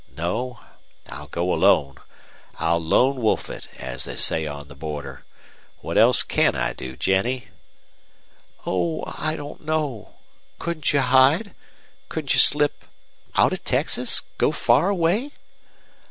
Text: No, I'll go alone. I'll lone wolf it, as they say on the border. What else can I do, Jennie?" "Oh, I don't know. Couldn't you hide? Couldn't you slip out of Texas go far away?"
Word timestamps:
No, 0.17 0.59
I'll 1.09 1.27
go 1.27 1.53
alone. 1.53 1.97
I'll 2.57 2.79
lone 2.81 3.21
wolf 3.21 3.51
it, 3.51 3.67
as 3.77 4.03
they 4.03 4.15
say 4.15 4.47
on 4.47 4.67
the 4.67 4.73
border. 4.73 5.25
What 5.81 5.95
else 5.95 6.23
can 6.23 6.55
I 6.55 6.73
do, 6.73 6.95
Jennie?" 6.97 7.49
"Oh, 8.65 9.03
I 9.05 9.35
don't 9.35 9.63
know. 9.63 10.15
Couldn't 10.57 10.91
you 10.91 11.01
hide? 11.01 11.53
Couldn't 12.09 12.33
you 12.33 12.39
slip 12.39 12.83
out 13.35 13.53
of 13.53 13.63
Texas 13.63 14.23
go 14.39 14.51
far 14.51 14.89
away?" 14.89 15.33